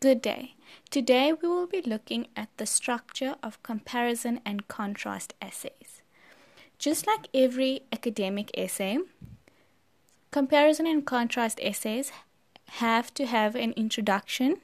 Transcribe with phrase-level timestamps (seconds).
[0.00, 0.54] Good day.
[0.90, 6.02] Today we will be looking at the structure of comparison and contrast essays.
[6.78, 8.98] Just like every academic essay,
[10.30, 12.12] comparison and contrast essays
[12.78, 14.58] have to have an introduction,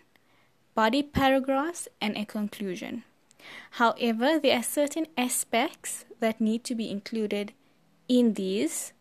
[0.77, 3.03] body paragraphs, and a conclusion.
[3.73, 7.53] However, there are certain aspects that need to be included
[8.09, 8.93] in these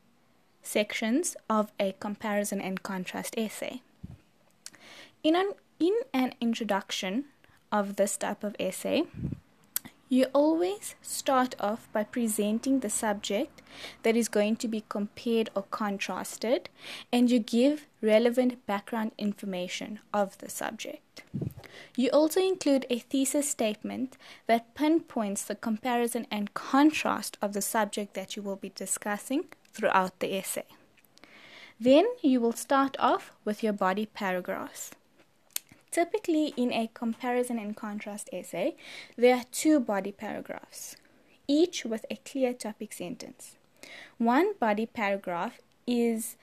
[0.64, 3.84] sections of a comparison and contrast essay.
[5.24, 7.26] In an in an introduction
[7.72, 9.04] of this type of essay,
[10.10, 13.64] you always start off by presenting the subject
[14.04, 16.70] that is going to be compared or contrasted,
[17.12, 21.24] and you give relevant background information of the subject.
[21.96, 28.14] You also include a thesis statement that pinpoints the comparison and contrast of the subject
[28.14, 30.66] that you will be discussing throughout the essay.
[31.80, 34.92] Then you will start off with your body paragraphs.
[35.94, 38.76] Typically, in a comparison and contrast essay,
[39.16, 40.96] there are two body paragraphs,
[41.48, 43.58] each with a clear topic sentence.
[44.18, 46.36] One body paragraph is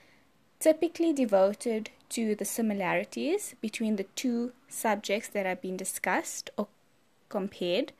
[0.61, 6.69] typically devoted to the similarities between the two subjects that are being discussed or
[7.29, 7.93] compared,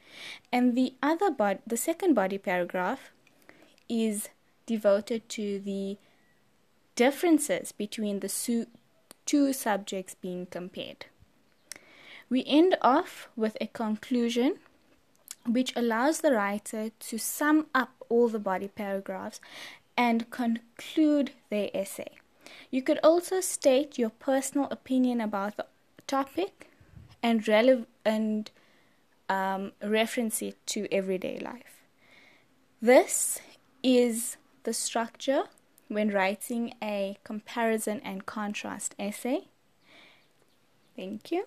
[0.53, 3.11] and the other bod- the second body paragraph
[3.89, 4.29] is
[4.67, 5.99] devoted to the
[6.95, 8.69] differences between the su-
[9.27, 11.07] two subjects being compared.
[12.31, 14.57] We end off with a conclusion
[15.47, 19.41] which allows the writer to sum up all the body paragraphs
[19.97, 22.19] and conclude their essay.
[22.71, 25.67] You could also state your personal opinion about the
[26.07, 26.71] topic
[27.23, 28.51] and, rele- and
[29.29, 31.83] um, reference it to everyday life.
[32.81, 33.41] This
[33.83, 35.45] is the structure
[35.89, 39.49] when writing a comparison and contrast essay.
[40.97, 41.45] Thank you.